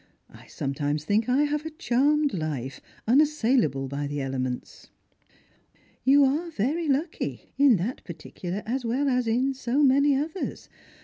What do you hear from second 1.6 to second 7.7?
a charmed life, unassailable by the elements."" You are very lucky,